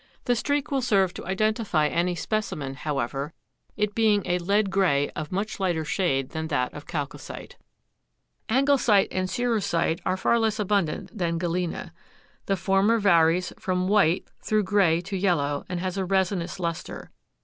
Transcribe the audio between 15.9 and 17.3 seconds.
a resinous luster.